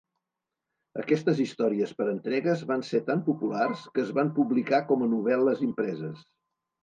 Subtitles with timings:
[1.01, 5.61] Aquestes històries per entregues van ser tan populars que es van publicar com a novel·les
[5.69, 6.25] impreses.